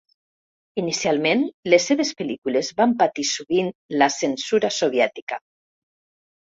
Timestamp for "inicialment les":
0.83-1.85